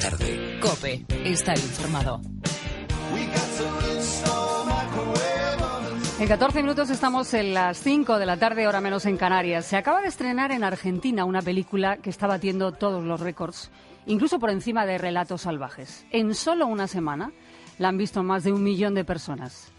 [0.00, 0.58] tarde.
[0.60, 2.20] Cope, está informado.
[6.18, 9.66] En 14 minutos estamos en las 5 de la tarde, hora menos en Canarias.
[9.66, 13.70] Se acaba de estrenar en Argentina una película que está batiendo todos los récords,
[14.06, 16.04] incluso por encima de Relatos Salvajes.
[16.10, 17.32] En solo una semana
[17.78, 19.70] la han visto más de un millón de personas.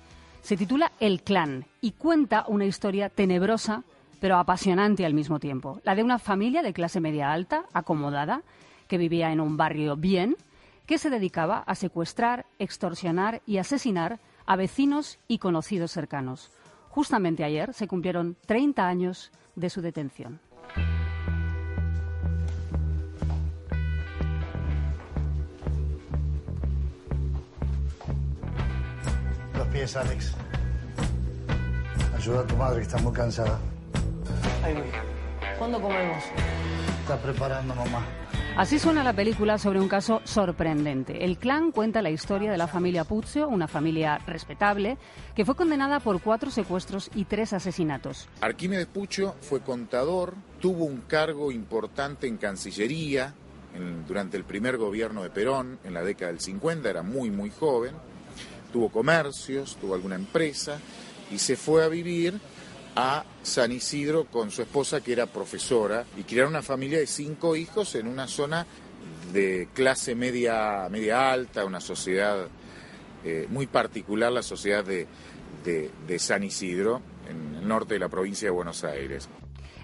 [0.42, 3.84] Se titula El Clan y cuenta una historia tenebrosa
[4.22, 5.82] pero apasionante al mismo tiempo.
[5.84, 8.44] La de una familia de clase media alta, acomodada,
[8.92, 10.36] que vivía en un barrio bien,
[10.86, 16.52] que se dedicaba a secuestrar, extorsionar y asesinar a vecinos y conocidos cercanos.
[16.90, 20.42] Justamente ayer se cumplieron 30 años de su detención.
[29.56, 30.36] Los pies, Alex.
[32.14, 33.58] Ayuda a tu madre que está muy cansada.
[34.66, 34.84] Ahí voy.
[35.58, 36.22] ¿Cuándo comemos?
[37.06, 38.21] Está preparando mamá.
[38.58, 41.24] Así suena la película sobre un caso sorprendente.
[41.26, 44.98] El clan cuenta la historia de la familia Puzio, una familia respetable,
[45.36, 48.28] que fue condenada por cuatro secuestros y tres asesinatos.
[48.42, 53.34] Arquímedes Pucho fue contador, tuvo un cargo importante en Cancillería
[53.74, 57.50] en- durante el primer gobierno de Perón, en la década del 50, era muy, muy
[57.52, 57.94] joven,
[58.74, 60.78] tuvo comercios, tuvo alguna empresa
[61.32, 62.38] y se fue a vivir
[62.96, 67.56] a San Isidro con su esposa que era profesora y crearon una familia de cinco
[67.56, 68.66] hijos en una zona
[69.34, 72.48] de clase media, media alta, una sociedad
[73.24, 75.08] eh, muy particular, la sociedad de,
[75.64, 79.30] de- de San Isidro, en el norte de la provincia de Buenos Aires.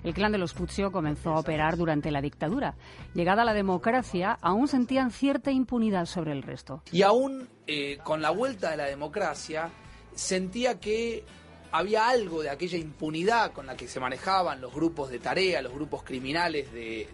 [0.04, 2.76] El clan de los Puzio comenzó a operar durante la dictadura.
[3.14, 6.84] Llegada la democracia, aún sentían cierta impunidad sobre el resto.
[6.92, 9.70] Y aún eh, con la vuelta de la democracia,
[10.16, 11.24] sentía que
[11.72, 15.74] había algo de aquella impunidad con la que se manejaban los grupos de tarea, los
[15.74, 17.08] grupos criminales de,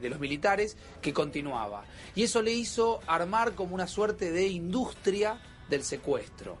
[0.00, 1.84] de- los militares, que continuaba.
[2.14, 6.56] Y eso le hizo armar como una suerte de industria del secuestro.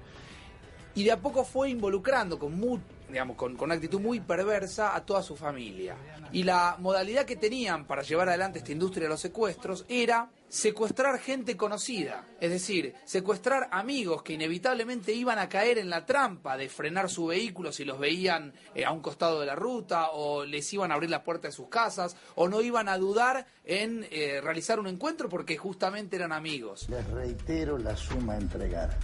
[0.94, 4.94] Y de a poco fue involucrando con, mu- digamos, con, con una actitud muy perversa
[4.94, 5.96] a toda su familia.
[6.32, 11.18] Y la modalidad que tenían para llevar adelante esta industria de los secuestros era secuestrar
[11.18, 16.68] gente conocida, es decir, secuestrar amigos que inevitablemente iban a caer en la trampa de
[16.68, 20.70] frenar su vehículo si los veían eh, a un costado de la ruta o les
[20.74, 24.42] iban a abrir la puerta de sus casas o no iban a dudar en eh,
[24.42, 26.86] realizar un encuentro porque justamente eran amigos.
[26.90, 28.98] Les reitero la suma a entregar.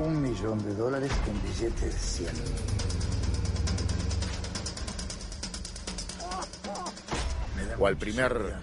[0.00, 2.96] Un millón de dólares en billetes de 100.
[7.78, 8.56] o al primer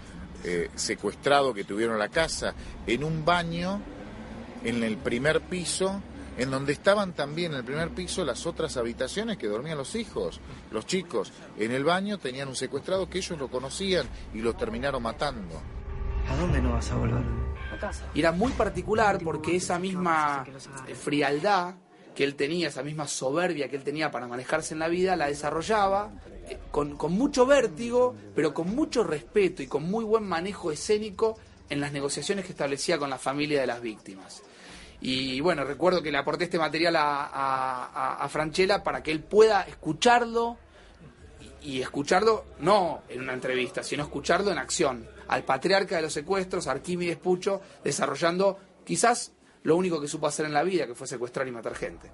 [0.43, 2.53] eh, secuestrado que tuvieron la casa,
[2.85, 3.81] en un baño
[4.63, 6.01] en el primer piso,
[6.37, 10.39] en donde estaban también en el primer piso las otras habitaciones que dormían los hijos,
[10.71, 11.31] los chicos.
[11.57, 15.61] En el baño tenían un secuestrado que ellos lo conocían y los terminaron matando.
[16.29, 17.23] ¿A dónde no vas a volver?
[17.71, 18.05] A casa.
[18.13, 20.45] Y era muy particular porque esa misma
[21.01, 21.75] frialdad
[22.15, 25.27] que él tenía, esa misma soberbia que él tenía para manejarse en la vida, la
[25.27, 26.11] desarrollaba
[26.47, 31.37] eh, con, con mucho vértigo, pero con mucho respeto y con muy buen manejo escénico
[31.69, 34.43] en las negociaciones que establecía con la familia de las víctimas.
[35.01, 39.19] Y bueno, recuerdo que le aporté este material a, a, a- Franchella para que él
[39.21, 40.55] pueda escucharlo
[41.61, 45.05] y escucharlo no en una entrevista, sino escucharlo en acción.
[45.27, 49.32] Al patriarca de los secuestros, Arquímedes Pucho, desarrollando quizás
[49.63, 52.11] lo único que supo hacer en la vida, que fue secuestrar y matar gente.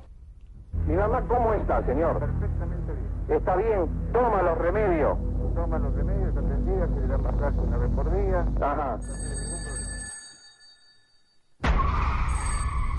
[0.88, 2.20] Mi mamá, ¿cómo está, señor?
[2.20, 3.38] Perfectamente bien.
[3.38, 5.18] Está bien, toma los remedios.
[5.56, 8.46] Toma los remedios, atendida, que le dan masaje una vez por día.
[8.62, 9.00] Ajá.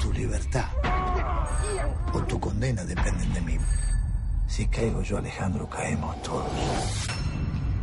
[0.01, 0.67] Tu libertad
[2.13, 3.57] o tu condena dependen de mí.
[4.49, 7.09] Si caigo yo, Alejandro, caemos todos.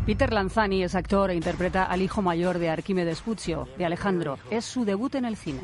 [0.05, 4.38] Peter Lanzani es actor e interpreta al hijo mayor de Arquímedes Puccio, de Alejandro.
[4.51, 5.61] Es su debut en el cine.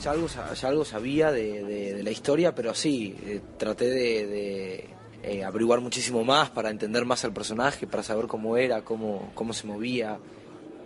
[0.00, 4.88] Ya algo, ya algo sabía de, de- la historia, pero sí, eh, traté de,
[5.22, 9.52] eh, averiguar muchísimo más para entender más al personaje, para saber cómo era, cómo, cómo
[9.52, 10.18] se movía,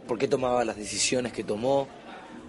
[0.06, 1.88] por qué tomaba las decisiones que tomó.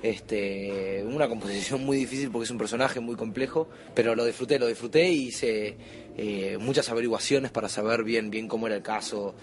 [0.04, 4.68] Este, una composición muy difícil porque es un personaje muy complejo, pero lo disfruté, lo
[4.68, 5.75] disfruté y hice
[6.15, 9.33] eh, muchas averiguaciones para saber bien, bien cómo era el caso,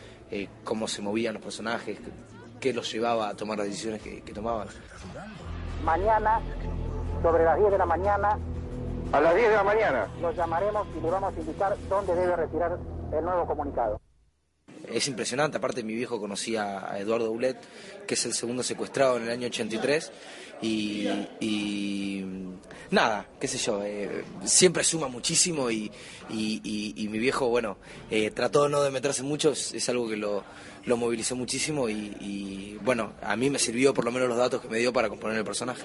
[0.63, 1.99] cómo se movían los personajes,
[2.61, 4.69] qué los llevaba a tomar las decisiones que tomaban.
[5.85, 6.41] Mañana,
[7.25, 8.39] sobre las 10 de la mañana.
[9.11, 10.07] A las 10 de la mañana.
[10.21, 12.79] Los llamaremos y le vamos a indicar dónde debe retirar
[13.17, 13.99] el nuevo comunicado.
[14.93, 15.57] es impresionante.
[15.57, 17.57] Aparte, mi viejo conocía a Eduardo Ulet,
[18.07, 20.13] que es el segundo secuestrado en el año 83.
[20.61, 21.09] Y,
[21.41, 22.27] y
[22.91, 25.91] nada, qué sé yo, eh, siempre suma muchísimo y,
[26.29, 27.79] y, mi viejo, bueno,
[28.11, 30.45] eh, trató no de meterse mucho, es, algo que lo,
[30.85, 34.69] lo movilizó muchísimo y, bueno, a mí me sirvió por lo menos los datos que
[34.69, 35.83] me dio para componer el personaje.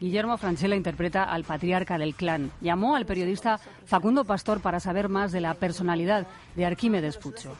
[0.00, 2.50] Guillermo Franchella interpreta al patriarca del clan.
[2.62, 6.26] Llamó al periodista Facundo Pastor para saber más de la personalidad
[6.56, 7.54] de Arquímedes Pucho.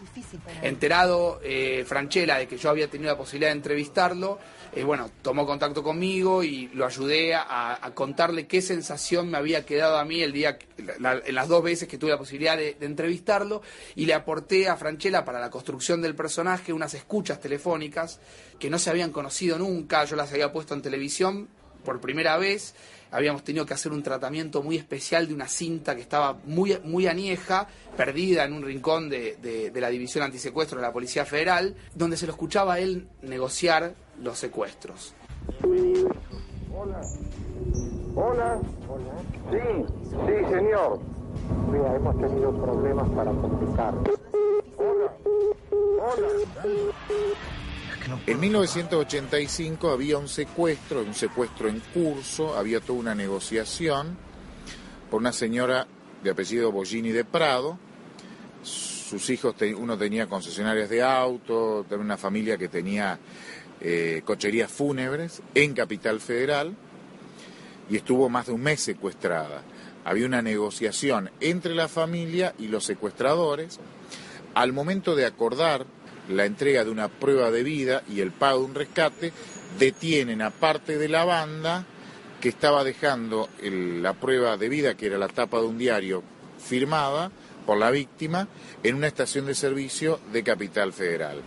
[0.62, 4.38] Enterado eh, Franchella de que yo había tenido la posibilidad de entrevistarlo,
[4.72, 9.98] eh, bueno, tomó contacto conmigo y lo ayudé a, contarle qué sensación me había quedado
[9.98, 13.60] a mí el día, en las dos veces que tuve la posibilidad de, entrevistarlo,
[13.96, 18.18] y le aporté a Franchella para la construcción del personaje unas escuchas telefónicas
[18.58, 21.48] que no se habían conocido nunca, yo las había puesto en televisión
[21.84, 22.74] por primera vez.
[23.12, 27.06] Habíamos tenido que hacer un tratamiento muy especial de una cinta que estaba muy, muy
[27.08, 27.66] anieja,
[27.96, 32.26] perdida en un rincón de, de, la División Antisecuestro de la Policía Federal, donde se
[32.26, 35.14] lo escuchaba a él negociar los secuestros.
[36.72, 37.00] Hola.
[38.14, 38.60] Hola.
[39.50, 41.00] Sí, sí, señor.
[41.70, 43.94] Mira, hemos tenido problemas para comunicar.
[44.76, 45.12] Hola.
[46.00, 46.26] Hola.
[48.26, 54.16] En 1985 había un secuestro, un secuestro en curso, había toda una negociación
[55.10, 55.86] por una señora
[56.22, 57.78] de apellido Bollini de Prado.
[58.62, 63.18] Sus hijos, uno tenía concesionarias de auto, tenía una familia que tenía
[63.80, 66.74] eh, cocherías fúnebres en Capital Federal
[67.88, 69.62] y estuvo más de un mes secuestrada.
[70.04, 73.80] Había una negociación entre la familia y los secuestradores.
[74.54, 75.86] Al momento de acordar
[76.30, 79.32] la entrega de una prueba de vida y el pago de un rescate,
[79.78, 81.84] detienen a parte de la banda
[82.40, 86.22] que estaba dejando la prueba de vida, que era la tapa de un diario
[86.58, 87.30] firmada
[87.66, 88.48] por la víctima,
[88.82, 91.42] en una estación de servicio de Capital Federal.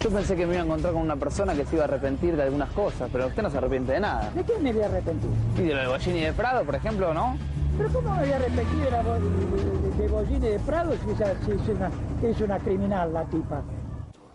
[0.00, 2.36] Yo pensé que me iba a encontrar con una persona que se iba a arrepentir
[2.36, 4.30] de algunas cosas, pero usted no se arrepiente de nada.
[4.30, 5.30] ¿De qué me voy a arrepentir?
[5.58, 7.36] Y de lo de Bollini de Prado, por ejemplo, ¿no?
[7.76, 11.10] Pero ¿cómo me voy a arrepentir de, la, de, Bollini de Prado si
[11.52, 11.90] es, una,
[12.22, 13.64] es una criminal la tipa?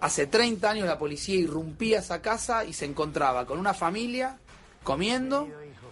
[0.01, 4.37] Hace 30 años la policía irrumpía esa casa y se encontraba con una familia
[4.83, 5.47] comiendo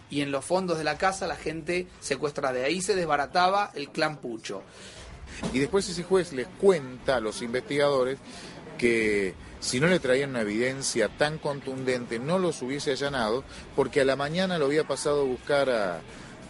[0.09, 2.53] y en los fondos de la casa la gente secuestrada.
[2.53, 4.61] De ahí se desbarataba el clan Pucho.
[5.53, 8.17] Y después ese juez les cuenta a los investigadores
[8.77, 13.43] que si no le traían una evidencia tan contundente no los hubiese allanado
[13.75, 16.01] porque a la mañana lo había pasado a buscar a,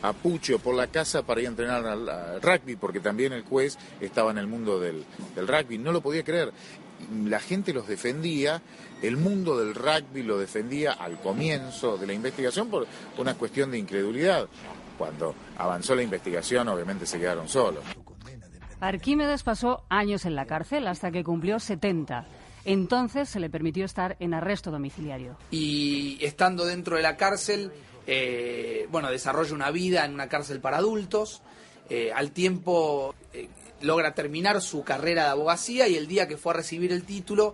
[0.02, 3.78] a Pucho por la casa para ir a entrenar al, rugby, porque también el juez
[4.02, 5.06] estaba en el mundo del,
[5.36, 5.78] rugby.
[5.78, 6.52] No lo podía creer.
[7.26, 8.62] La gente los defendía,
[9.02, 13.78] el mundo del rugby lo defendía al comienzo de la investigación por una cuestión de
[13.78, 14.48] incredulidad.
[14.98, 17.84] Cuando avanzó la investigación, obviamente se quedaron solos.
[18.80, 22.26] Arquímedes pasó años en la cárcel hasta que cumplió 70.
[22.66, 25.38] Entonces se le permitió estar en arresto domiciliario.
[25.52, 27.72] Y estando dentro de la cárcel,
[28.08, 31.42] eh, bueno, desarrolla una vida en una cárcel para adultos,
[31.90, 33.50] eh, al tiempo eh,
[33.82, 37.54] logra terminar su carrera de abogacía y el día que fue a recibir el título,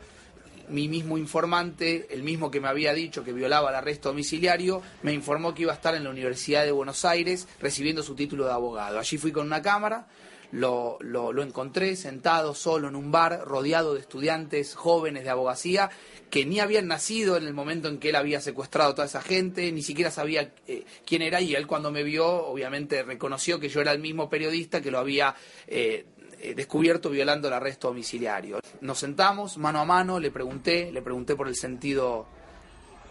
[0.70, 5.12] mi mismo informante, el mismo que me había dicho que violaba el arresto domiciliario, me
[5.12, 8.54] informó que iba a estar en la Universidad de Buenos Aires recibiendo su título de
[8.54, 9.00] abogado.
[9.00, 10.08] Allí fui con una cámara,
[10.54, 15.90] lo, lo, encontré sentado solo en un bar, rodeado de estudiantes jóvenes de abogacía
[16.30, 19.22] que ni habían nacido en el momento en que él había secuestrado a toda esa
[19.22, 23.68] gente, ni siquiera sabía eh, quién era y él cuando me vio obviamente reconoció que
[23.68, 25.34] yo era el mismo periodista que lo había
[25.66, 26.06] eh,
[26.40, 28.60] eh, descubierto violando el arresto domiciliario.
[28.82, 32.28] Nos sentamos mano a mano, le pregunté, le pregunté por el sentido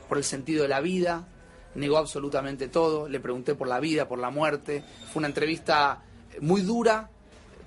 [0.09, 1.27] por el sentido de la vida,
[1.75, 4.85] negó absolutamente todo, le pregunté por la vida, por la muerte.
[5.13, 6.03] Fue una entrevista
[6.41, 7.11] muy dura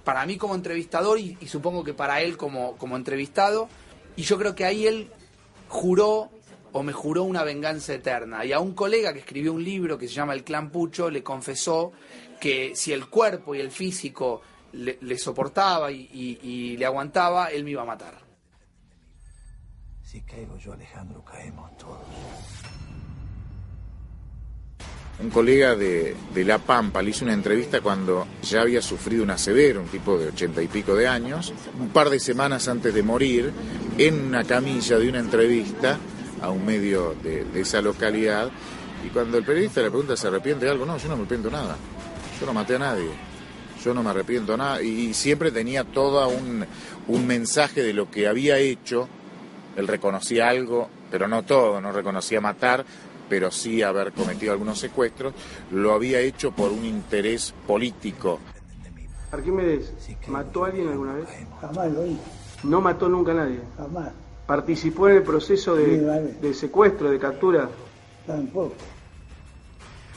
[0.06, 3.68] para mí como entrevistador y, supongo que para él como, como entrevistado.
[4.16, 5.12] Y yo creo que ahí él
[5.68, 6.30] juró
[6.72, 8.46] o me juró una venganza eterna.
[8.46, 11.24] Y a un colega que escribió un libro que se llama El Clan Pucho le
[11.24, 11.92] confesó
[12.40, 14.42] que si el cuerpo y el físico
[14.74, 18.20] le, soportaba y, le aguantaba, él me iba a matar.
[20.04, 21.98] Si caigo yo, Alejandro, caemos todos.
[25.18, 29.38] Un colega de, de, La Pampa le hizo una entrevista cuando ya había sufrido una
[29.38, 33.02] severa, un tipo de ochenta y pico de años, un par de semanas antes de
[33.02, 33.54] morir,
[33.98, 35.98] en una camilla de una entrevista
[36.42, 38.50] a un medio de, esa localidad.
[39.06, 40.86] Y cuando el periodista le pregunta, ¿se arrepiente de algo?
[40.86, 41.78] No, yo no me arrepiento nada.
[42.40, 43.10] Yo no maté a nadie.
[43.84, 44.82] Yo no me arrepiento nada.
[44.82, 46.66] Y, siempre tenía todo un,
[47.08, 49.08] un mensaje de lo que había hecho.
[49.76, 52.86] Él reconocía algo, pero no todo, no reconocía matar,
[53.30, 55.34] pero sí haber cometido algunos secuestros,
[55.72, 58.40] lo había hecho por un interés político.
[59.32, 59.94] Arquímedes,
[60.28, 61.28] ¿mató a alguien alguna vez?
[61.62, 62.22] Jamás lo hizo.
[62.64, 63.60] No mató nunca a nadie.
[63.78, 64.12] Jamás.
[64.48, 66.34] ¿Participó en el proceso de, Sí, vale.
[66.42, 67.70] de secuestro, de captura?
[68.28, 68.76] Tampoco.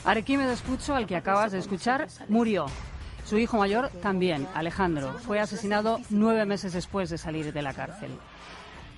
[0.05, 2.65] Arquímedes Pucho, al que acabas de escuchar, murió.
[3.25, 8.11] Su hijo mayor también, Alejandro, fue asesinado nueve meses después de salir de la cárcel.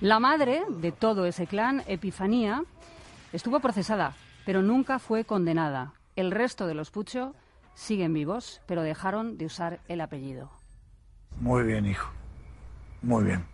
[0.00, 2.62] La madre de todo ese clan, Epifanía,
[3.32, 5.94] estuvo procesada, pero nunca fue condenada.
[6.16, 7.34] El resto de los Pucho
[7.74, 10.50] siguen vivos, pero dejaron de usar el apellido.
[11.40, 12.10] Muy bien, hijo.
[13.00, 13.44] Muy bien.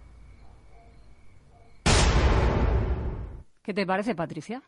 [3.63, 4.63] ¿Qué te parece, Patricia?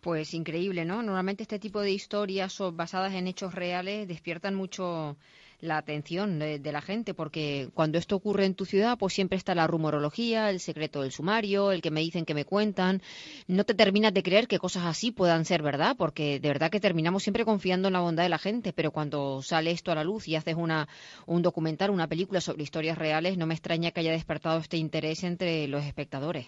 [0.00, 1.02] Pues increíble, ¿no?
[1.02, 5.16] Normalmente este tipo de historias son basadas en hechos reales despiertan mucho
[5.60, 9.36] la atención de, de la gente, porque cuando esto ocurre en tu ciudad, pues siempre
[9.36, 13.02] está la rumorología, el secreto del sumario, el que me dicen que me cuentan.
[13.46, 16.80] No te terminas de creer que cosas así puedan ser verdad, porque de verdad que
[16.80, 20.04] terminamos siempre confiando en la bondad de la gente, pero cuando sale esto a la
[20.04, 20.88] luz y haces una,
[21.26, 25.24] un documental, una película sobre historias reales, no me extraña que haya despertado este interés
[25.24, 26.46] entre los espectadores.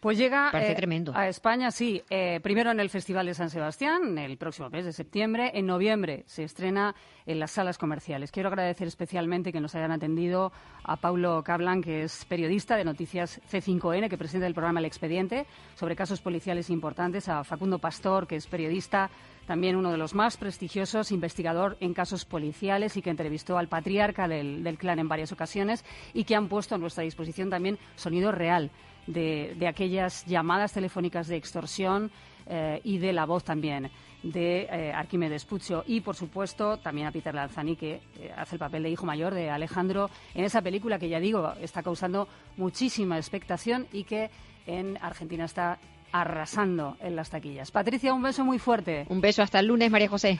[0.00, 1.12] Pues llega Parece eh, tremendo.
[1.14, 2.02] a España, sí.
[2.10, 5.52] eh, primero en el Festival de San Sebastián, el próximo mes de septiembre.
[5.54, 6.96] En noviembre se estrena
[7.26, 8.31] en las salas comerciales.
[8.32, 10.52] Quiero agradecer especialmente que nos hayan atendido
[10.84, 15.44] a Paulo Cablan, que es periodista de Noticias C5N, que presenta el programa El Expediente
[15.74, 19.10] sobre casos policiales importantes, a Facundo Pastor, que es periodista
[19.46, 24.26] también uno de los más prestigiosos, investigador en casos policiales y que entrevistó al patriarca
[24.26, 25.84] del, clan en varias ocasiones
[26.14, 28.70] y que han puesto a nuestra disposición también sonido real
[29.06, 32.10] de aquellas llamadas telefónicas de extorsión
[32.46, 33.90] eh, y de la voz también
[34.22, 38.60] de eh, Arquímedes Puccio y, por supuesto, también a Peter Lanzani, que eh, hace el
[38.60, 43.16] papel de hijo mayor de Alejandro en esa película que, ya digo, está causando muchísima
[43.16, 44.30] expectación y que
[44.66, 45.78] en Argentina está
[46.12, 47.70] arrasando en las taquillas.
[47.70, 49.06] Patricia, un beso muy fuerte.
[49.08, 50.38] Un beso hasta el lunes, María José.